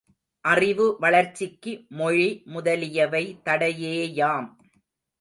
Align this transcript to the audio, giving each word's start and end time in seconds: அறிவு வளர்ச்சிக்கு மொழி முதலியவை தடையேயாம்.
அறிவு 0.45 0.97
வளர்ச்சிக்கு 0.99 1.85
மொழி 1.89 2.41
முதலியவை 2.45 3.23
தடையேயாம். 3.45 4.49